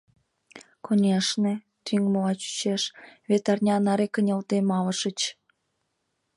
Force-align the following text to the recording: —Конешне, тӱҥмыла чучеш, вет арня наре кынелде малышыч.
—Конешне, 0.85 1.53
тӱҥмыла 1.85 2.33
чучеш, 2.41 2.83
вет 3.29 3.45
арня 3.51 3.75
наре 3.85 4.07
кынелде 4.13 4.57
малышыч. 4.71 5.19